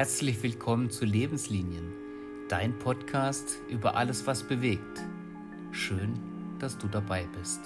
Herzlich 0.00 0.42
willkommen 0.42 0.88
zu 0.88 1.04
Lebenslinien, 1.04 1.92
dein 2.48 2.78
Podcast 2.78 3.58
über 3.68 3.96
alles, 3.96 4.26
was 4.26 4.48
bewegt. 4.48 5.04
Schön, 5.72 6.58
dass 6.58 6.78
du 6.78 6.88
dabei 6.88 7.26
bist. 7.26 7.60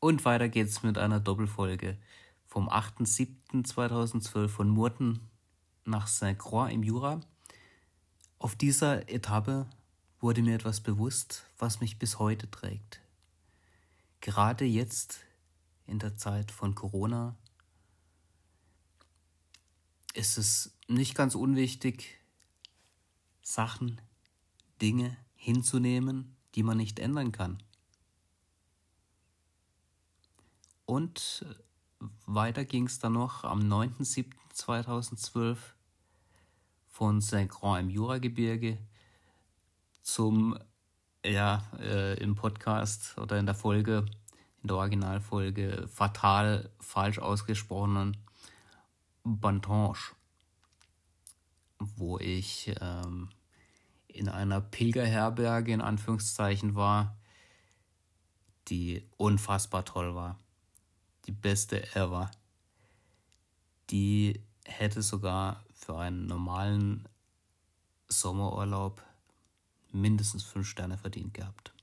Und 0.00 0.24
weiter 0.24 0.48
geht's 0.48 0.82
mit 0.82 0.98
einer 0.98 1.20
Doppelfolge 1.20 1.96
vom 2.44 2.68
8.7.2012 2.68 4.48
von 4.48 4.68
Murten 4.68 5.20
nach 5.84 6.08
Saint-Croix 6.08 6.72
im 6.72 6.82
Jura. 6.82 7.20
Auf 8.40 8.56
dieser 8.56 9.08
Etappe 9.08 9.70
wurde 10.18 10.42
mir 10.42 10.56
etwas 10.56 10.80
bewusst, 10.80 11.46
was 11.56 11.78
mich 11.78 12.00
bis 12.00 12.18
heute 12.18 12.50
trägt. 12.50 13.00
Gerade 14.20 14.64
jetzt 14.64 15.25
in 15.86 15.98
der 15.98 16.16
Zeit 16.16 16.50
von 16.50 16.74
Corona 16.74 17.36
ist 20.14 20.38
es 20.38 20.76
nicht 20.88 21.14
ganz 21.14 21.34
unwichtig, 21.34 22.18
Sachen, 23.42 24.00
Dinge 24.80 25.16
hinzunehmen, 25.34 26.36
die 26.54 26.62
man 26.62 26.78
nicht 26.78 26.98
ändern 26.98 27.32
kann. 27.32 27.62
Und 30.86 31.44
weiter 32.26 32.64
ging 32.64 32.86
es 32.86 32.98
dann 32.98 33.12
noch 33.12 33.44
am 33.44 33.60
9.7.2012 33.60 35.58
von 36.88 37.20
St. 37.20 37.48
Grand 37.48 37.82
im 37.82 37.90
Juragebirge 37.90 38.78
zum, 40.02 40.58
ja, 41.24 41.62
äh, 41.78 42.14
im 42.22 42.34
Podcast 42.36 43.18
oder 43.18 43.38
in 43.38 43.46
der 43.46 43.54
Folge 43.54 44.06
in 44.66 44.68
der 44.68 44.78
Originalfolge 44.78 45.86
fatal 45.86 46.70
falsch 46.80 47.20
ausgesprochenen 47.20 48.16
Bantange, 49.22 49.94
wo 51.78 52.18
ich 52.18 52.74
ähm, 52.80 53.28
in 54.08 54.28
einer 54.28 54.60
Pilgerherberge 54.60 55.72
in 55.72 55.80
Anführungszeichen 55.80 56.74
war, 56.74 57.16
die 58.66 59.08
unfassbar 59.16 59.84
toll 59.84 60.16
war. 60.16 60.36
Die 61.26 61.32
beste 61.32 61.94
ever. 61.94 62.28
Die 63.90 64.42
hätte 64.64 65.00
sogar 65.02 65.64
für 65.74 65.96
einen 65.96 66.26
normalen 66.26 67.08
Sommerurlaub 68.08 69.00
mindestens 69.92 70.42
fünf 70.42 70.66
Sterne 70.66 70.98
verdient 70.98 71.34
gehabt. 71.34 71.75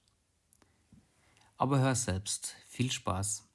Aber 1.63 1.79
hör 1.79 1.95
selbst. 1.95 2.57
Viel 2.67 2.91
Spaß. 2.91 3.47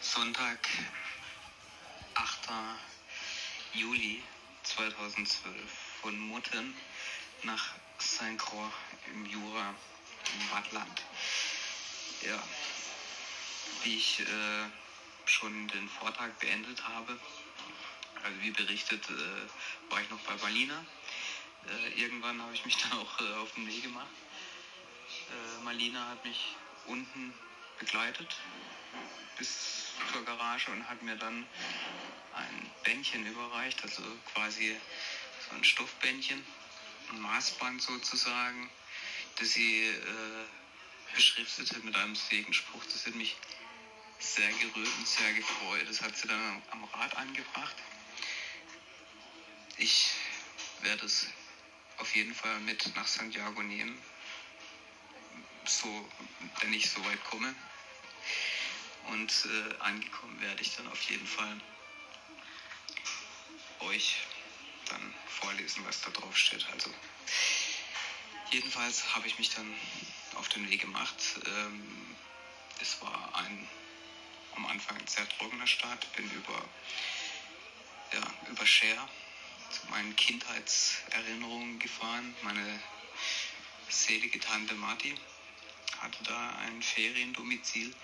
Sonntag, 0.00 0.58
8. 2.14 2.48
Juli 3.72 4.20
2012 4.64 5.54
von 6.02 6.18
Mutten 6.18 6.74
nach 7.44 7.76
Saint-Croix 7.98 8.72
im 9.14 9.26
Jura 9.26 9.72
im 10.34 10.50
Wattland. 10.50 11.04
Ja, 12.22 12.42
wie 13.84 13.94
ich 13.94 14.18
äh, 14.22 14.64
schon 15.24 15.68
den 15.68 15.88
Vortrag 15.88 16.36
beendet 16.40 16.82
habe, 16.82 17.16
also 18.24 18.42
wie 18.42 18.50
berichtet, 18.50 19.08
äh, 19.08 19.92
war 19.92 20.00
ich 20.00 20.10
noch 20.10 20.20
bei 20.22 20.34
Balina 20.34 20.84
äh, 21.68 22.00
irgendwann 22.00 22.40
habe 22.40 22.54
ich 22.54 22.64
mich 22.64 22.76
dann 22.82 22.92
auch 22.98 23.20
äh, 23.20 23.34
auf 23.34 23.52
den 23.52 23.66
Weg 23.66 23.82
gemacht. 23.82 24.06
Äh, 25.30 25.64
Marlina 25.64 26.08
hat 26.08 26.24
mich 26.24 26.54
unten 26.86 27.34
begleitet 27.78 28.36
bis 29.38 29.92
zur 30.12 30.24
Garage 30.24 30.70
und 30.70 30.88
hat 30.88 31.02
mir 31.02 31.16
dann 31.16 31.46
ein 32.34 32.70
Bändchen 32.84 33.26
überreicht, 33.26 33.82
also 33.82 34.02
quasi 34.32 34.76
so 35.48 35.56
ein 35.56 35.64
Stoffbändchen, 35.64 36.42
ein 37.10 37.20
Maßband 37.20 37.82
sozusagen, 37.82 38.70
das 39.38 39.50
sie 39.50 39.84
äh, 39.86 41.14
beschriftete 41.14 41.78
mit 41.80 41.94
einem 41.96 42.14
Segenspruch. 42.14 42.82
Das 42.84 43.06
hat 43.06 43.14
mich 43.14 43.36
sehr 44.18 44.48
gerührt 44.48 44.88
und 44.98 45.06
sehr 45.06 45.32
gefreut. 45.34 45.86
Das 45.88 46.00
hat 46.00 46.16
sie 46.16 46.26
dann 46.26 46.62
am 46.70 46.84
Rad 46.84 47.16
angebracht. 47.16 47.76
Ich 49.76 50.10
werde 50.82 51.04
es 51.06 51.26
auf 51.98 52.14
jeden 52.14 52.34
Fall 52.34 52.58
mit 52.60 52.94
nach 52.94 53.06
Santiago 53.06 53.62
nehmen, 53.62 53.96
so, 55.64 56.10
wenn 56.60 56.72
ich 56.72 56.90
so 56.90 57.04
weit 57.04 57.22
komme. 57.24 57.54
Und 59.08 59.46
äh, 59.46 59.82
angekommen 59.82 60.40
werde 60.40 60.62
ich 60.62 60.74
dann 60.76 60.88
auf 60.88 61.00
jeden 61.02 61.26
Fall 61.26 61.60
euch 63.80 64.16
dann 64.88 65.14
vorlesen, 65.28 65.84
was 65.84 66.00
da 66.00 66.10
drauf 66.10 66.36
steht. 66.36 66.66
Also 66.72 66.92
jedenfalls 68.50 69.14
habe 69.14 69.26
ich 69.28 69.38
mich 69.38 69.50
dann 69.54 69.72
auf 70.34 70.48
den 70.48 70.68
Weg 70.68 70.80
gemacht. 70.80 71.40
Ähm, 71.46 72.16
es 72.80 73.00
war 73.00 73.34
ein 73.36 73.68
am 74.56 74.66
Anfang 74.66 74.96
ein 74.96 75.06
sehr 75.06 75.28
trockener 75.28 75.66
Start, 75.66 76.10
bin 76.16 76.30
über, 76.30 76.64
ja, 78.14 78.50
über 78.50 78.66
Share 78.66 79.08
meinen 79.90 80.14
Kindheitserinnerungen 80.16 81.78
gefahren. 81.78 82.34
Meine 82.42 82.80
selige 83.88 84.40
Tante 84.40 84.74
Marti 84.74 85.14
hatte 86.00 86.22
da 86.24 86.50
ein 86.58 86.82
Feriendomizil. 86.82 87.94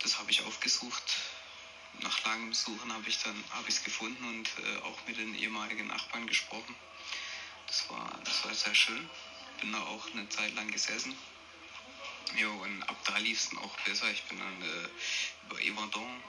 Das 0.00 0.18
habe 0.18 0.30
ich 0.30 0.42
aufgesucht. 0.42 1.02
Nach 2.00 2.24
langem 2.24 2.54
Suchen 2.54 2.92
habe 2.92 3.08
ich 3.08 3.18
dann 3.22 3.44
habe 3.50 3.68
ich 3.68 3.76
es 3.76 3.84
gefunden 3.84 4.24
und 4.24 4.48
äh, 4.64 4.78
auch 4.78 4.98
mit 5.06 5.18
den 5.18 5.34
ehemaligen 5.34 5.86
Nachbarn 5.86 6.26
gesprochen. 6.26 6.74
Das 7.66 7.88
war, 7.90 8.20
das 8.24 8.44
war 8.44 8.54
sehr 8.54 8.74
schön. 8.74 9.10
Bin 9.60 9.72
da 9.72 9.82
auch 9.82 10.10
eine 10.12 10.28
Zeit 10.28 10.54
lang 10.54 10.70
gesessen. 10.70 11.16
Ja, 12.38 12.48
und 12.48 12.82
ab 12.84 12.96
da 13.04 13.18
lief 13.18 13.38
es 13.38 13.50
dann 13.50 13.58
auch 13.58 13.76
besser. 13.80 14.10
Ich 14.10 14.22
bin 14.24 14.38
dann 14.38 14.62
äh, 14.62 14.88
über 15.46 15.60
Evandon 15.60 16.22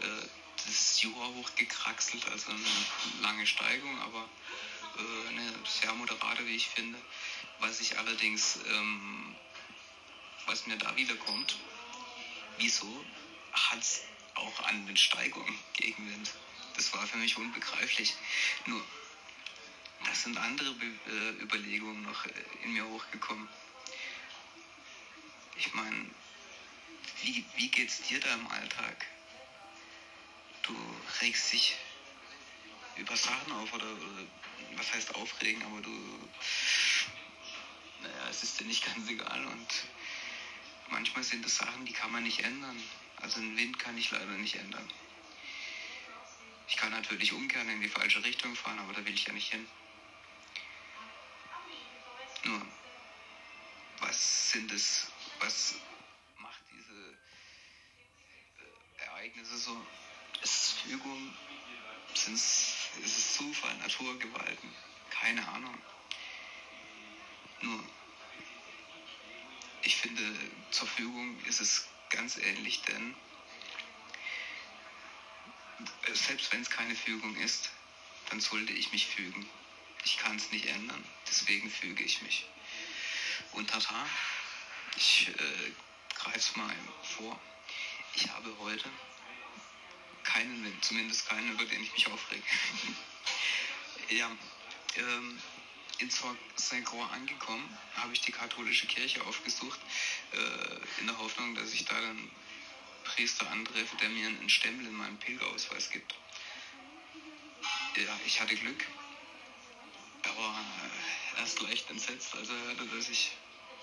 äh, 0.00 0.47
das 0.68 1.00
Jura 1.02 1.26
hochgekraxelt, 1.26 2.26
also 2.28 2.50
eine 2.50 3.22
lange 3.22 3.46
Steigung, 3.46 4.00
aber 4.02 4.28
äh, 4.98 5.28
eine 5.28 5.54
sehr 5.64 5.92
moderate, 5.94 6.46
wie 6.46 6.56
ich 6.56 6.68
finde. 6.68 6.98
Was 7.60 7.80
ich 7.80 7.98
allerdings, 7.98 8.58
ähm, 8.68 9.34
was 10.46 10.66
mir 10.66 10.76
da 10.76 10.94
wiederkommt, 10.96 11.56
wieso 12.58 13.04
hat 13.52 13.80
es 13.80 14.02
auch 14.34 14.60
an 14.66 14.86
den 14.86 14.96
Steigungen 14.96 15.58
Gegenwind? 15.74 16.30
Das 16.76 16.92
war 16.92 17.06
für 17.06 17.16
mich 17.16 17.36
unbegreiflich. 17.36 18.14
Nur, 18.66 18.84
das 20.04 20.22
sind 20.22 20.36
andere 20.36 20.72
Be 20.74 20.86
äh, 20.86 21.42
Überlegungen 21.42 22.02
noch 22.02 22.26
äh, 22.26 22.32
in 22.62 22.74
mir 22.74 22.86
hochgekommen. 22.86 23.48
Ich 25.56 25.74
meine, 25.74 26.06
wie, 27.22 27.44
wie 27.56 27.84
es 27.84 28.02
dir 28.02 28.20
da 28.20 28.32
im 28.34 28.46
Alltag? 28.46 29.06
Du 30.68 31.00
regst 31.22 31.52
dich 31.52 31.76
über 32.96 33.16
Sachen 33.16 33.52
auf 33.52 33.72
oder, 33.72 33.90
oder 33.90 34.26
was 34.76 34.92
heißt 34.92 35.14
aufregen, 35.14 35.62
aber 35.62 35.80
du, 35.80 35.90
naja, 38.02 38.28
es 38.30 38.42
ist 38.42 38.60
dir 38.60 38.64
nicht 38.64 38.84
ganz 38.84 39.08
egal 39.08 39.46
und 39.46 39.68
manchmal 40.90 41.24
sind 41.24 41.44
es 41.44 41.56
Sachen, 41.56 41.84
die 41.84 41.92
kann 41.92 42.12
man 42.12 42.22
nicht 42.22 42.40
ändern. 42.40 42.82
Also 43.16 43.40
den 43.40 43.56
Wind 43.56 43.78
kann 43.78 43.96
ich 43.98 44.10
leider 44.10 44.26
nicht 44.26 44.56
ändern. 44.56 44.88
Ich 46.68 46.76
kann 46.76 46.90
natürlich 46.90 47.32
umkehren 47.32 47.68
in 47.70 47.80
die 47.80 47.88
falsche 47.88 48.22
Richtung 48.22 48.54
fahren, 48.54 48.78
aber 48.78 48.92
da 48.92 49.04
will 49.04 49.14
ich 49.14 49.24
ja 49.24 49.32
nicht 49.32 49.50
hin. 49.50 49.66
Nur, 52.44 52.66
was 54.00 54.50
sind 54.50 54.70
es, 54.70 55.08
was 55.40 55.74
macht 56.36 56.60
diese 56.70 57.18
äh, 58.58 59.02
Ereignisse 59.06 59.56
so 59.56 59.86
ist 60.78 60.84
es 60.84 60.90
Fügung? 60.90 61.34
Sind's, 62.14 62.74
ist 63.02 63.18
es 63.18 63.36
Zufall, 63.36 63.74
Naturgewalten? 63.78 64.74
Keine 65.10 65.46
Ahnung. 65.48 65.76
Nur, 67.60 67.84
ich 69.82 69.96
finde, 69.96 70.22
zur 70.70 70.88
Fügung 70.88 71.42
ist 71.44 71.60
es 71.60 71.88
ganz 72.10 72.36
ähnlich, 72.36 72.82
denn 72.82 73.14
selbst 76.12 76.52
wenn 76.52 76.62
es 76.62 76.70
keine 76.70 76.94
Fügung 76.94 77.36
ist, 77.36 77.70
dann 78.30 78.40
sollte 78.40 78.72
ich 78.72 78.92
mich 78.92 79.06
fügen. 79.06 79.48
Ich 80.04 80.18
kann 80.18 80.36
es 80.36 80.50
nicht 80.50 80.66
ändern, 80.66 81.04
deswegen 81.28 81.70
füge 81.70 82.04
ich 82.04 82.22
mich. 82.22 82.46
Und 83.52 83.70
tata, 83.70 84.06
ich 84.96 85.28
äh, 85.28 85.72
greife 86.14 86.38
es 86.38 86.56
mal 86.56 86.74
vor. 87.02 87.38
Ich 88.14 88.28
habe 88.30 88.54
heute 88.58 88.90
keinen, 90.28 90.76
zumindest 90.82 91.28
keinen, 91.28 91.52
über 91.52 91.64
den 91.64 91.82
ich 91.82 91.92
mich 91.92 92.06
aufrege. 92.06 92.42
ja, 94.10 94.30
ähm, 94.96 95.38
in 95.98 96.10
Saint-Croix 96.56 97.10
angekommen, 97.12 97.78
habe 97.96 98.12
ich 98.12 98.20
die 98.20 98.32
katholische 98.32 98.86
Kirche 98.86 99.24
aufgesucht, 99.24 99.80
äh, 100.32 101.00
in 101.00 101.06
der 101.06 101.18
Hoffnung, 101.18 101.54
dass 101.54 101.72
ich 101.72 101.84
da 101.84 102.00
dann 102.00 102.30
Priester 103.04 103.50
antreffe, 103.50 103.96
der 103.96 104.08
mir 104.10 104.28
einen 104.28 104.48
Stempel 104.48 104.86
in 104.86 104.94
meinen 104.94 105.18
Pilgerausweis 105.18 105.90
gibt. 105.90 106.14
Ja, 107.96 108.20
ich 108.26 108.40
hatte 108.40 108.54
Glück. 108.54 108.84
Er 110.22 110.36
war 110.36 110.60
äh, 110.60 111.40
erst 111.40 111.60
leicht 111.62 111.90
entsetzt, 111.90 112.34
als 112.36 112.48
er 112.48 112.56
hörte, 112.56 112.86
dass 112.86 113.08
ich 113.08 113.32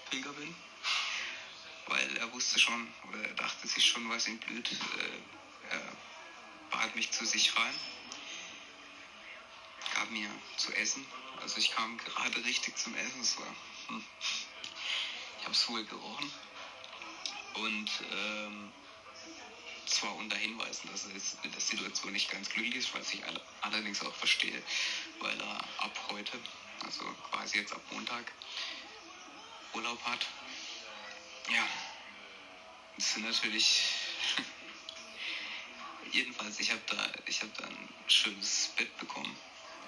Pilger 0.10 0.32
bin. 0.34 0.56
Weil 1.88 2.18
er 2.18 2.32
wusste 2.32 2.60
schon, 2.60 2.88
oder 3.10 3.28
er 3.28 3.34
dachte 3.34 3.68
sich 3.68 3.86
schon, 3.86 4.08
was 4.10 4.28
ihm 4.28 4.38
blüht. 4.38 4.72
Äh, 4.72 5.74
er 5.74 5.98
bat 6.78 6.96
mich 6.96 7.12
zu 7.12 7.26
sich 7.26 7.56
rein, 7.56 7.80
gab 9.94 10.10
mir 10.12 10.30
zu 10.58 10.74
essen. 10.74 11.06
Also 11.42 11.58
ich 11.58 11.72
kam 11.72 11.98
gerade 11.98 12.44
richtig 12.44 12.78
zum 12.78 12.96
Essen. 12.96 13.22
Es 13.22 13.38
hm. 13.88 14.04
Ich 15.40 15.44
habe 15.46 15.54
es 15.54 15.70
wohl 15.70 15.86
gerochen. 15.86 16.32
Und 17.54 17.90
ähm, 18.12 18.74
zwar 19.86 20.16
unter 20.16 20.36
Hinweisen, 20.36 20.90
dass 20.92 21.06
er 21.06 21.14
mit 21.44 21.54
der 21.54 21.62
Situation 21.62 22.12
nicht 22.12 22.30
ganz 22.30 22.50
glücklich 22.50 22.76
ist, 22.76 22.94
was 22.94 23.14
ich 23.14 23.22
allerdings 23.62 24.02
auch 24.02 24.14
verstehe, 24.14 24.62
weil 25.20 25.40
er 25.40 25.58
ab 25.78 25.98
heute, 26.10 26.38
also 26.84 27.06
quasi 27.32 27.60
jetzt 27.60 27.72
ab 27.72 27.82
Montag, 27.92 28.32
Urlaub 29.74 30.04
hat. 30.04 30.26
Ja, 31.54 31.68
das 32.98 33.14
sind 33.14 33.24
natürlich. 33.24 33.92
Jedenfalls, 36.16 36.62
ich 36.62 36.72
habe 36.72 36.82
da, 36.88 36.96
hab 36.96 37.58
da 37.58 37.66
ein 37.66 37.90
schönes 38.08 38.72
Bett 38.78 38.98
bekommen. 39.00 39.36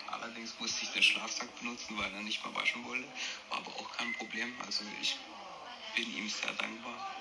Allerdings 0.08 0.54
musste 0.60 0.84
ich 0.84 0.92
den 0.92 1.02
Schlafsack 1.02 1.48
benutzen, 1.60 1.98
weil 1.98 2.14
er 2.14 2.22
nicht 2.22 2.44
mehr 2.44 2.54
waschen 2.54 2.84
wollte. 2.84 3.08
War 3.48 3.60
aber 3.60 3.72
auch 3.72 3.90
kein 3.96 4.12
Problem. 4.16 4.54
Also 4.66 4.84
ich 5.02 5.16
bin 5.96 6.14
ihm 6.18 6.30
sehr 6.30 6.52
dankbar. 6.52 7.16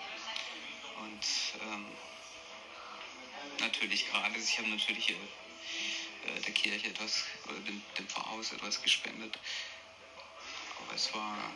Und 1.02 1.24
ähm, 1.62 1.86
natürlich 3.60 4.08
gerade, 4.10 4.36
ich 4.40 4.58
habe 4.58 4.70
natürlich 4.70 5.10
äh, 5.10 6.40
der 6.44 6.52
Kirche 6.52 6.88
etwas, 6.88 7.22
oder 7.44 7.60
dem, 7.60 7.80
dem 7.96 8.08
Pfarrhaus 8.08 8.50
etwas 8.50 8.82
gespendet. 8.82 9.38
Aber 10.80 10.94
es 10.96 11.14
war 11.14 11.52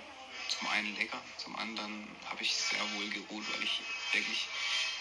zum 0.47 0.69
einen 0.69 0.95
lecker, 0.95 1.21
zum 1.37 1.57
anderen 1.57 2.07
habe 2.27 2.43
ich 2.43 2.55
sehr 2.55 2.93
wohl 2.95 3.09
geruht, 3.09 3.45
weil 3.53 3.65
ich 3.65 3.81
wirklich 4.13 4.47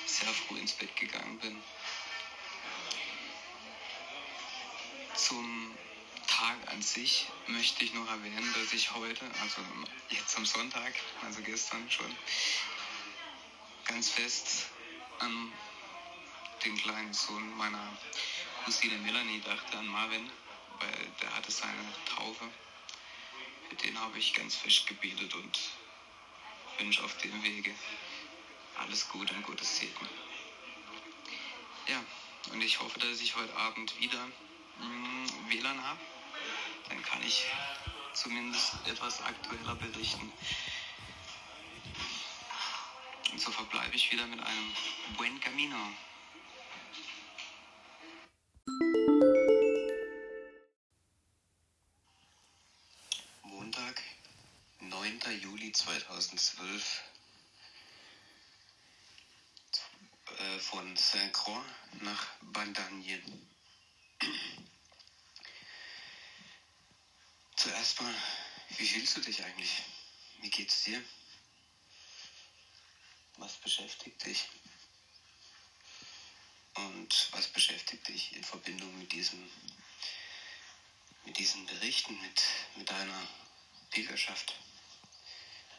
sehr 0.07 0.29
früh 0.29 0.57
ins 0.57 0.73
Bett 0.73 0.95
gegangen 0.95 1.37
bin. 1.37 1.61
Zum 5.19 5.77
Tag 6.27 6.55
an 6.71 6.81
sich 6.81 7.27
möchte 7.47 7.83
ich 7.83 7.93
noch 7.93 8.09
erwähnen, 8.09 8.53
dass 8.53 8.71
ich 8.71 8.93
heute, 8.93 9.25
also 9.41 9.61
jetzt 10.09 10.37
am 10.37 10.45
Sonntag, 10.45 10.93
also 11.25 11.41
gestern 11.41 11.91
schon, 11.91 12.15
ganz 13.83 14.11
fest 14.11 14.67
an 15.19 15.51
den 16.63 16.77
kleinen 16.77 17.13
Sohn 17.13 17.57
meiner 17.57 17.97
Cousine 18.63 18.97
Melanie 18.99 19.41
dachte, 19.41 19.77
an 19.77 19.87
Marvin, 19.87 20.31
weil 20.79 21.11
der 21.21 21.35
hatte 21.35 21.51
seine 21.51 21.93
Taufe. 22.15 22.49
Für 23.67 23.75
den 23.75 23.99
habe 23.99 24.17
ich 24.17 24.33
ganz 24.33 24.55
fest 24.55 24.87
gebetet 24.87 25.35
und 25.35 25.59
wünsche 26.77 27.03
auf 27.03 27.17
dem 27.17 27.43
Wege 27.43 27.75
alles 28.77 29.09
Gute 29.09 29.33
und 29.33 29.43
Gottes 29.43 29.79
Segen. 29.79 30.09
Ja, 31.87 32.01
und 32.53 32.61
ich 32.61 32.79
hoffe, 32.79 32.99
dass 32.99 33.19
ich 33.19 33.35
heute 33.35 33.53
Abend 33.57 33.99
wieder 33.99 34.25
WLAN 35.49 35.83
habe. 35.83 35.99
Dann 36.89 37.01
kann 37.03 37.21
ich 37.23 37.45
zumindest 38.13 38.75
etwas 38.87 39.21
aktueller 39.21 39.75
berichten. 39.75 40.31
Und 43.31 43.39
so 43.39 43.51
verbleibe 43.51 43.95
ich 43.95 44.11
wieder 44.11 44.25
mit 44.27 44.39
einem 44.39 44.73
Buen 45.17 45.39
Camino. 45.39 45.77
Montag, 53.43 54.01
9. 54.79 55.19
Juli 55.41 55.71
2012. 55.71 57.03
Äh, 60.39 60.59
von 60.59 60.95
Saint-Croix 60.95 61.63
nach 62.01 62.27
Bandanien. 62.41 63.48
Zuerst 67.79 68.01
mal, 68.01 68.15
wie 68.77 68.85
fühlst 68.85 69.15
du 69.15 69.21
dich 69.21 69.41
eigentlich? 69.41 69.71
Wie 70.41 70.49
geht's 70.49 70.83
dir? 70.83 71.01
Was 73.37 73.55
beschäftigt 73.55 74.25
dich? 74.25 74.49
Und 76.73 77.29
was 77.31 77.47
beschäftigt 77.47 78.05
dich 78.09 78.35
in 78.35 78.43
Verbindung 78.43 78.99
mit 78.99 79.13
diesem, 79.13 79.49
mit 81.23 81.37
diesen 81.37 81.65
Berichten, 81.67 82.19
mit, 82.19 82.43
mit 82.75 82.89
deiner 82.89 83.27
Pilgerschaft, 83.91 84.55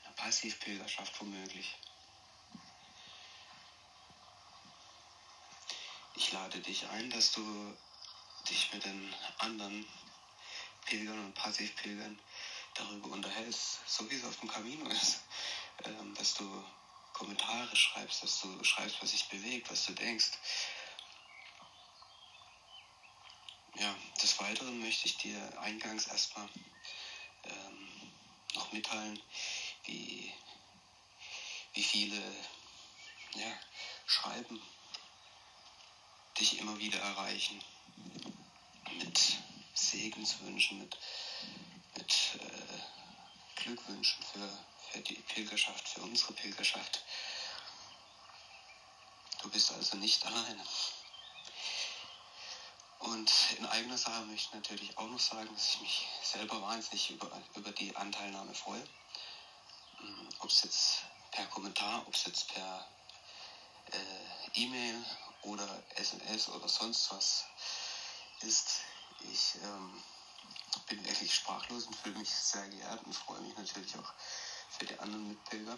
einer 0.03 0.15
Passivpilgerschaft 0.15 1.21
womöglich? 1.21 1.77
Ich 6.15 6.33
lade 6.33 6.61
dich 6.61 6.87
ein, 6.87 7.11
dass 7.11 7.33
du 7.33 7.77
dich 8.49 8.73
mit 8.73 8.87
den 8.87 9.15
anderen 9.37 9.87
Pilgern 10.91 11.25
und 11.25 11.35
Passivpilgern 11.35 12.19
darüber 12.75 13.11
unterhältst, 13.11 13.79
so 13.87 14.11
wie 14.11 14.17
es 14.17 14.25
auf 14.25 14.37
dem 14.41 14.49
Camino 14.49 14.89
ist, 14.91 15.21
ähm, 15.85 16.15
dass 16.17 16.35
du 16.35 16.65
Kommentare 17.13 17.77
schreibst, 17.77 18.25
dass 18.25 18.41
du 18.41 18.65
schreibst, 18.65 19.01
was 19.01 19.13
dich 19.13 19.29
bewegt, 19.29 19.71
was 19.71 19.87
du 19.87 19.93
denkst. 19.93 20.33
Ja, 23.77 23.95
des 24.21 24.41
Weiteren 24.41 24.81
möchte 24.81 25.07
ich 25.07 25.17
dir 25.17 25.61
eingangs 25.61 26.09
erstmal 26.09 26.49
ähm, 27.45 28.13
noch 28.55 28.73
mitteilen, 28.73 29.23
wie, 29.85 30.35
wie 31.75 31.85
viele 31.85 32.21
ja, 33.35 33.61
Schreiben 34.07 34.61
dich 36.41 36.59
immer 36.59 36.77
wieder 36.81 36.99
erreichen. 36.99 37.63
Mit 38.99 39.30
Segenswünschen, 39.91 40.79
mit, 40.79 40.97
mit 41.97 42.13
äh, 42.41 43.63
Glückwünschen 43.63 44.25
für, 44.33 44.59
für 44.91 45.01
die 45.01 45.15
Pilgerschaft, 45.15 45.89
für 45.89 46.03
unsere 46.03 46.33
Pilgerschaft. 46.33 47.03
Du 49.43 49.51
bist 49.51 49.73
also 49.73 49.97
nicht 49.97 50.25
alleine. 50.27 50.65
Und 53.01 53.33
in 53.59 53.67
eigener 53.67 53.97
Sache 53.97 54.21
möchte 54.27 54.49
ich 54.49 54.55
natürlich 54.55 54.99
auch 54.99 55.09
noch 55.09 55.19
sagen, 55.19 55.49
dass 55.55 55.75
ich 55.75 55.81
mich 55.81 56.07
selber 56.23 56.61
wahnsinnig 56.61 57.11
über, 57.11 57.31
über 57.55 57.73
die 57.73 57.97
Anteilnahme 57.97 58.55
freue. 58.55 58.87
Hm, 59.97 60.29
ob 60.41 60.51
es 60.51 60.63
jetzt 60.63 60.99
per 61.31 61.47
Kommentar, 61.47 62.07
ob 62.07 62.15
es 62.15 62.27
jetzt 62.27 62.49
per 62.49 62.87
äh, 63.93 64.61
E-Mail 64.61 65.05
oder 65.43 65.83
SMS 65.97 66.49
oder 66.51 66.69
sonst 66.69 67.11
was 67.11 67.45
ist. 68.41 68.81
Ich 69.23 69.57
ähm, 69.63 70.03
bin 70.89 71.05
wirklich 71.05 71.35
sprachlos 71.35 71.87
und 71.87 71.97
fühle 71.97 72.19
mich 72.19 72.31
sehr 72.31 72.69
geehrt 72.69 73.03
und 73.05 73.15
freue 73.15 73.41
mich 73.41 73.57
natürlich 73.57 73.97
auch 73.97 74.13
für 74.71 74.87
die 74.87 74.99
anderen 74.99 75.29
Mitpilger. 75.29 75.77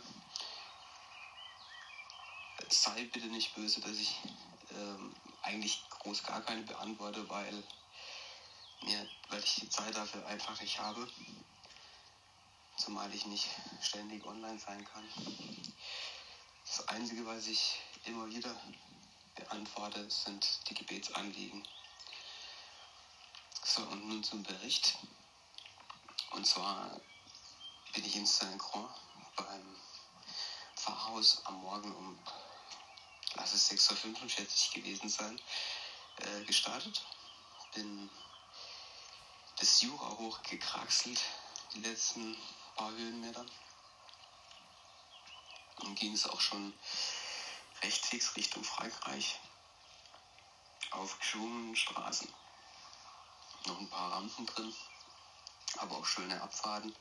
Sei 2.68 3.04
bitte 3.04 3.26
nicht 3.26 3.54
böse, 3.54 3.80
dass 3.80 3.96
ich 3.96 4.16
ähm, 4.70 5.14
eigentlich 5.42 5.82
groß 5.90 6.22
gar 6.22 6.40
keine 6.42 6.62
beantworte, 6.62 7.28
weil, 7.28 7.62
mir, 8.82 9.08
weil 9.28 9.42
ich 9.42 9.56
die 9.56 9.68
Zeit 9.68 9.94
dafür 9.94 10.26
einfach 10.26 10.60
nicht 10.60 10.78
habe. 10.78 11.06
Zumal 12.76 13.12
ich 13.14 13.26
nicht 13.26 13.48
ständig 13.82 14.24
online 14.24 14.58
sein 14.58 14.84
kann. 14.84 15.06
Das 16.64 16.88
Einzige, 16.88 17.26
was 17.26 17.46
ich 17.46 17.80
immer 18.04 18.26
wieder 18.28 18.54
beantworte, 19.34 20.08
sind 20.10 20.46
die 20.68 20.74
Gebetsanliegen. 20.74 21.66
So, 23.74 23.80
und 23.84 24.06
nun 24.06 24.22
zum 24.22 24.42
Bericht. 24.42 24.98
Und 26.32 26.46
zwar 26.46 27.00
bin 27.94 28.04
ich 28.04 28.16
in 28.16 28.26
Saint-Croix 28.26 28.90
beim 29.34 29.76
Pfarrhaus 30.76 31.40
am 31.46 31.62
Morgen 31.62 31.90
um, 31.96 32.18
lass 33.32 33.54
es 33.54 33.70
6.45 33.70 34.76
Uhr 34.76 34.82
gewesen 34.82 35.08
sein, 35.08 35.40
äh, 36.18 36.44
gestartet. 36.44 37.00
Bin 37.74 38.10
bis 39.58 39.80
Jura 39.80 40.18
hochgekraxelt, 40.18 41.22
die 41.72 41.80
letzten 41.80 42.36
paar 42.76 42.90
Höhenmeter. 42.90 43.46
Und 45.78 45.98
ging 45.98 46.12
es 46.12 46.26
auch 46.26 46.42
schon 46.42 46.74
recht 47.80 48.04
fix 48.04 48.36
Richtung 48.36 48.64
Frankreich 48.64 49.40
auf 50.90 51.18
geschwungenen 51.18 51.74
Straßen. 51.74 52.28
Noch 53.66 53.78
ein 53.78 53.88
paar 53.88 54.12
Rampen 54.12 54.46
drin. 54.46 54.74
aber 55.78 55.96
auch 55.96 56.06
schöne 56.06 56.40
Abfahrten. 56.40 56.94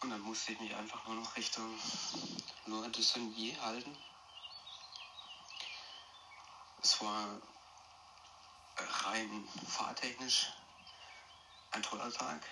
Und 0.00 0.10
dann 0.10 0.20
musste 0.20 0.52
ich 0.52 0.60
mich 0.60 0.74
einfach 0.74 1.06
nur 1.06 1.16
noch 1.16 1.36
Richtung 1.36 1.78
Loire 2.66 2.90
de 2.90 3.02
Saunier 3.02 3.60
halten. 3.60 3.96
Es 6.82 7.00
war 7.02 7.40
rein 8.76 9.48
fahrtechnisch 9.68 10.50
ein 11.72 11.82
toller 11.82 12.10
Tag, 12.12 12.46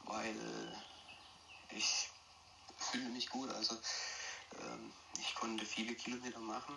weil 0.00 0.82
ich 1.70 2.08
fühle 2.78 3.08
mich 3.10 3.28
gut. 3.28 3.50
Also 3.50 3.78
ähm, 4.60 4.92
ich 5.18 5.34
konnte 5.36 5.64
viele 5.64 5.94
Kilometer 5.94 6.40
machen, 6.40 6.76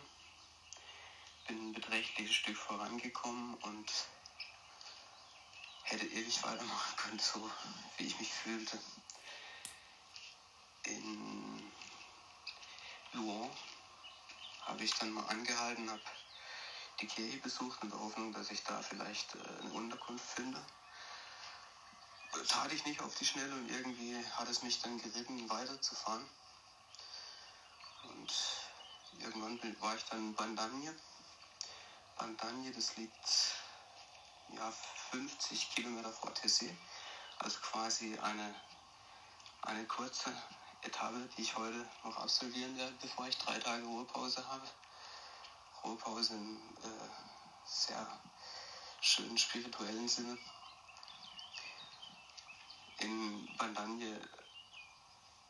bin 1.48 1.70
ein 1.70 1.74
beträchtliches 1.74 2.36
Stück 2.36 2.58
vorangekommen 2.58 3.56
und 3.56 3.92
hätte 5.92 6.06
ewig 6.06 6.44
weitermachen 6.44 6.98
können, 6.98 7.20
so 7.20 7.50
wie 7.98 8.06
ich 8.06 8.20
mich 8.20 8.32
fühlte. 8.32 8.80
In 10.84 11.72
Louan 13.14 13.50
habe 14.66 14.84
ich 14.84 14.94
dann 14.96 15.12
mal 15.12 15.26
angehalten, 15.26 15.90
habe 15.90 16.02
die 17.02 17.08
Kirche 17.08 17.38
besucht 17.38 17.82
in 17.84 17.90
der 17.90 18.00
Hoffnung, 18.00 18.34
dass 18.34 18.52
ich 18.52 18.64
da 18.64 18.82
vielleicht 18.82 19.36
äh, 19.36 19.40
eine 19.62 19.72
Unterkunft 19.72 20.26
finde. 20.26 20.64
Das 22.34 22.48
tat 22.48 22.72
ich 22.72 22.86
nicht 22.86 23.02
auf 23.02 23.16
die 23.16 23.26
Schnelle 23.26 23.54
und 23.56 23.70
irgendwie 23.70 24.16
hat 24.36 24.48
es 24.50 24.62
mich 24.62 24.82
dann 24.82 25.02
geritten, 25.02 25.50
weiterzufahren. 25.50 26.24
Und 28.04 28.34
irgendwann 29.20 29.60
war 29.82 29.96
ich 29.96 30.04
dann 30.06 30.20
in 30.20 30.36
Bandagne. 30.36 30.96
Bandagne, 32.18 32.72
das 32.72 32.96
liegt 32.98 33.56
ja, 34.56 34.72
50 35.12 35.72
Kilometer 35.72 36.12
vor 36.12 36.32
Tessé. 36.34 36.76
Also 37.40 37.60
quasi 37.60 38.18
eine, 38.20 38.56
eine 39.62 39.86
kurze 39.86 40.32
Etappe, 40.82 41.30
die 41.38 41.42
ich 41.42 41.56
heute 41.56 41.90
noch 42.04 42.18
absolvieren 42.18 42.78
werde, 42.78 42.96
bevor 43.02 43.28
ich 43.28 43.38
drei 43.38 43.60
Tage 43.60 43.86
Ruhepause 43.86 44.46
habe. 44.48 44.68
Ruhepause 45.84 46.36
im 46.36 46.58
äh, 46.84 47.10
sehr 47.66 48.20
schönen 49.02 49.38
spirituellen 49.38 50.08
Sinne. 50.08 50.38
In 53.00 53.48
Bandagne 53.58 54.20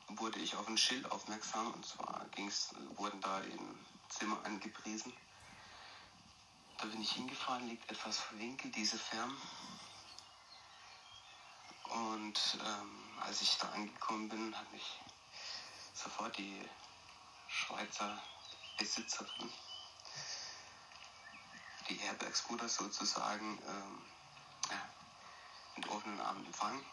wurde 0.10 0.40
ich 0.40 0.56
auf 0.56 0.68
ein 0.68 0.78
Schild 0.78 1.12
aufmerksam 1.12 1.74
und 1.74 1.86
zwar 1.86 2.26
ging's, 2.36 2.74
wurden 2.96 3.22
da 3.22 3.44
eben 3.44 3.86
Zimmer 4.10 4.44
angepriesen. 4.44 5.14
Da 6.80 6.86
bin 6.86 7.02
ich 7.02 7.12
hingefahren, 7.12 7.68
liegt 7.68 7.92
etwas 7.92 8.20
verwinkelt, 8.20 8.74
diese 8.74 8.98
Fern. 8.98 9.36
Und 11.90 12.58
ähm, 12.64 13.20
als 13.20 13.42
ich 13.42 13.58
da 13.58 13.70
angekommen 13.72 14.30
bin, 14.30 14.58
hat 14.58 14.72
mich 14.72 15.00
sofort 15.94 16.38
die 16.38 16.68
Schweizer 17.50 18.22
Besitzerin, 18.78 19.52
die 21.90 21.96
Herbergsmutter 21.96 22.70
sozusagen, 22.70 23.62
ähm, 23.68 24.02
ja, 24.70 24.90
mit 25.76 25.90
offenen 25.90 26.22
Armen 26.22 26.46
empfangen. 26.46 26.86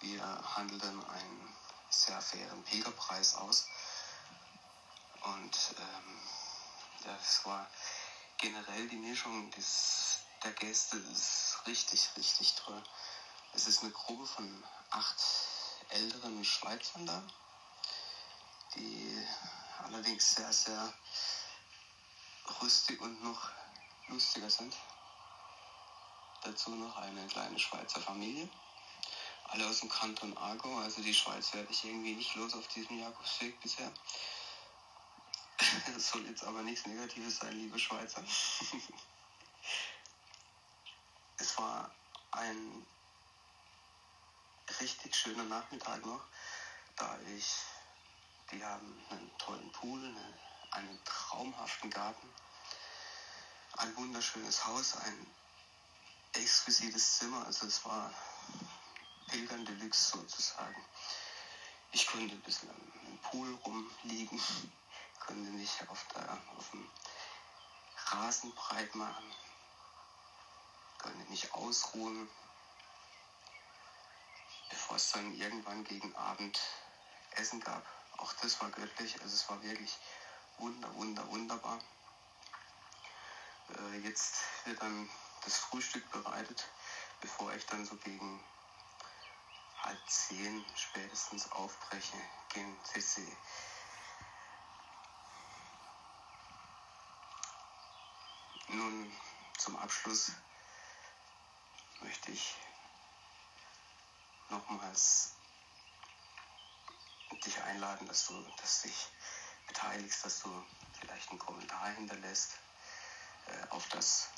Wir 0.00 0.22
handelten 0.56 1.02
einen 1.04 1.56
sehr 1.88 2.20
fairen 2.20 2.62
Pilgerpreis 2.64 3.36
aus. 3.36 3.66
Und 5.22 5.74
ähm, 5.78 6.20
ja, 7.04 7.18
es 7.22 7.44
war 7.44 7.68
generell 8.38 8.88
die 8.88 8.96
Mischung 8.96 9.50
des, 9.52 10.18
der 10.42 10.52
Gäste 10.52 10.96
ist 10.96 11.58
richtig, 11.66 12.08
richtig 12.16 12.54
toll. 12.54 12.82
Es 13.52 13.66
ist 13.66 13.82
eine 13.82 13.92
Gruppe 13.92 14.26
von 14.26 14.64
acht 14.90 15.16
älteren 15.88 16.44
Schweizern 16.44 17.06
da, 17.06 17.22
die 18.74 19.26
allerdings 19.84 20.34
sehr, 20.34 20.52
sehr 20.52 20.92
rüstig 22.60 23.00
und 23.00 23.22
noch 23.22 23.50
lustiger 24.08 24.50
sind. 24.50 24.74
Dazu 26.42 26.70
noch 26.70 26.96
eine 26.98 27.26
kleine 27.28 27.58
Schweizer 27.58 28.00
Familie 28.00 28.48
alle 29.54 29.68
aus 29.68 29.80
dem 29.80 29.88
Kanton 29.88 30.36
Aargau. 30.36 30.78
Also 30.78 31.02
die 31.02 31.14
Schweiz 31.14 31.52
werde 31.54 31.70
ich 31.70 31.84
irgendwie 31.84 32.14
nicht 32.14 32.34
los 32.34 32.54
auf 32.54 32.66
diesem 32.68 32.98
Jakobsweg 32.98 33.60
bisher. 33.60 33.90
Das 35.92 36.08
soll 36.08 36.26
jetzt 36.26 36.42
aber 36.44 36.62
nichts 36.62 36.86
Negatives 36.86 37.36
sein, 37.36 37.52
liebe 37.52 37.78
Schweizer. 37.78 38.24
es 41.36 41.58
war 41.58 41.94
ein 42.30 42.86
richtig 44.80 45.14
schöner 45.14 45.44
Nachmittag 45.44 46.04
noch, 46.06 46.24
da 46.96 47.18
ich, 47.36 47.56
die 48.50 48.64
haben 48.64 49.04
einen 49.10 49.30
tollen 49.38 49.70
Pool, 49.72 50.02
eine, 50.04 50.38
einen 50.70 50.98
traumhaften 51.04 51.90
Garten, 51.90 52.28
ein 53.76 53.94
wunderschönes 53.96 54.64
Haus, 54.64 54.96
ein 54.96 55.26
exquisites 56.32 57.18
Zimmer. 57.18 57.44
Also 57.46 57.66
es 57.66 57.84
war 57.84 58.10
Pilgern 59.28 59.66
Deluxe 59.66 60.16
sozusagen. 60.16 60.82
Ich 61.92 62.06
konnte 62.06 62.34
ein 62.34 62.40
bisschen 62.40 62.70
am 62.70 63.18
Pool 63.18 63.54
rumliegen, 63.64 64.40
konnte 65.26 65.50
mich 65.50 65.88
auf, 65.88 66.04
der, 66.14 66.38
auf 66.56 66.70
dem 66.70 66.90
Rasen 68.06 68.54
breit 68.54 68.94
machen, 68.94 69.34
konnte 70.98 71.30
mich 71.30 71.52
ausruhen, 71.54 72.28
bevor 74.70 74.96
es 74.96 75.10
dann 75.12 75.34
irgendwann 75.34 75.84
gegen 75.84 76.14
Abend 76.16 76.60
Essen 77.32 77.60
gab. 77.60 77.84
Auch 78.18 78.32
das 78.34 78.60
war 78.60 78.70
göttlich, 78.70 79.20
also 79.20 79.34
es 79.34 79.48
war 79.48 79.62
wirklich 79.62 79.98
wunder, 80.58 80.94
wunder, 80.94 81.26
wunderbar. 81.28 81.78
Äh, 83.70 83.98
jetzt 83.98 84.42
wird 84.64 84.80
dann 84.80 85.08
das 85.44 85.56
Frühstück 85.56 86.08
bereitet, 86.10 86.64
bevor 87.20 87.52
ich 87.54 87.66
dann 87.66 87.84
so 87.84 87.96
gegen 87.96 88.42
halb 89.82 89.98
zehn 90.08 90.64
spätestens 90.76 91.50
aufbreche 91.52 92.16
gegen 92.50 92.76
CC. 92.84 93.20
Nun 98.74 99.12
zum 99.56 99.76
Abschluss 99.76 100.32
möchte 102.00 102.32
ich 102.32 102.56
nochmals 104.50 105.34
dich 107.44 107.62
einladen, 107.62 108.06
dass 108.06 108.26
du 108.26 108.34
dass 108.60 108.82
dich 108.82 109.08
beteiligst, 109.66 110.24
dass 110.24 110.40
du 110.40 110.66
vielleicht 110.98 111.30
einen 111.30 111.38
Kommentar 111.38 111.90
hinterlässt, 111.90 112.58
äh, 113.46 113.68
auf 113.70 113.88
das 113.88 114.28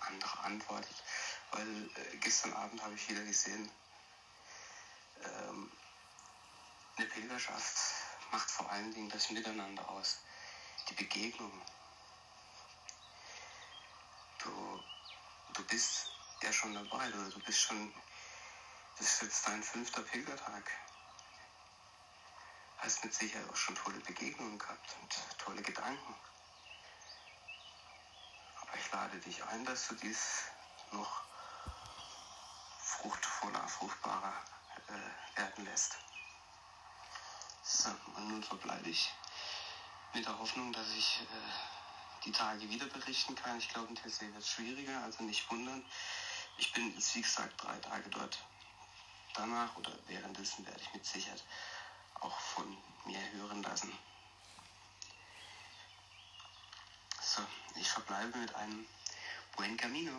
andere 0.00 0.38
antwortet. 0.40 1.02
Weil 1.50 1.90
äh, 1.96 2.16
gestern 2.18 2.52
Abend 2.52 2.82
habe 2.82 2.94
ich 2.94 3.08
wieder 3.08 3.24
gesehen, 3.24 3.70
ähm, 5.22 5.72
eine 6.96 7.06
Pilgerschaft 7.06 7.76
macht 8.30 8.50
vor 8.50 8.70
allen 8.70 8.92
Dingen 8.94 9.08
das 9.10 9.30
Miteinander 9.30 9.88
aus, 9.88 10.18
die 10.88 10.94
Begegnung. 10.94 11.52
Du, 14.38 14.84
du 15.54 15.62
bist 15.64 16.08
ja 16.42 16.52
schon 16.52 16.74
dabei, 16.74 17.08
du, 17.10 17.30
du 17.30 17.38
bist 17.40 17.60
schon, 17.60 17.94
das 18.98 19.12
ist 19.12 19.22
jetzt 19.22 19.48
dein 19.48 19.62
fünfter 19.62 20.02
Pilgertag. 20.02 20.70
Hast 22.78 23.04
mit 23.04 23.14
Sicherheit 23.14 23.48
auch 23.48 23.56
schon 23.56 23.74
tolle 23.76 24.00
Begegnungen 24.00 24.58
gehabt 24.58 24.96
und 25.00 25.38
tolle 25.38 25.62
Gedanken. 25.62 26.14
Aber 28.60 28.76
ich 28.76 28.92
lade 28.92 29.18
dich 29.20 29.42
ein, 29.44 29.64
dass 29.64 29.88
du 29.88 29.94
dies 29.94 30.42
noch 30.90 31.22
fruchtvoller, 32.78 33.66
fruchtbarer 33.68 34.44
äh, 34.88 35.38
werden 35.38 35.64
lässt. 35.64 35.96
So, 37.62 37.88
und 38.16 38.28
nun 38.28 38.42
verbleibe 38.42 38.90
ich 38.90 39.14
mit 40.12 40.26
der 40.26 40.38
Hoffnung, 40.38 40.72
dass 40.72 40.88
ich 40.90 41.22
äh, 41.22 41.73
die 42.24 42.32
Tage 42.32 42.68
wieder 42.68 42.86
berichten 42.86 43.34
kann. 43.34 43.58
Ich 43.58 43.68
glaube, 43.68 43.88
in 43.88 43.96
Tessé 43.96 44.22
wird 44.32 44.38
es 44.38 44.48
schwieriger, 44.48 45.02
also 45.02 45.22
nicht 45.24 45.50
wundern. 45.50 45.84
Ich 46.56 46.72
bin 46.72 46.94
wie 46.96 47.22
gesagt, 47.22 47.62
drei 47.62 47.76
Tage 47.78 48.08
dort. 48.10 48.38
Danach 49.34 49.76
oder 49.76 49.92
währenddessen 50.06 50.64
werde 50.64 50.80
ich 50.80 50.94
mit 50.94 51.04
Sicherheit 51.04 51.42
auch 52.20 52.38
von 52.38 52.76
mir 53.04 53.18
hören 53.32 53.62
lassen. 53.62 53.92
So, 57.20 57.42
ich 57.74 57.88
verbleibe 57.88 58.38
mit 58.38 58.54
einem 58.54 58.86
Buen 59.56 59.76
Camino. 59.76 60.12